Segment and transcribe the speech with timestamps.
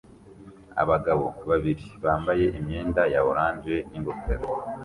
[0.81, 4.47] Abagabo babiri bambaye imyenda ya orange n'ingofero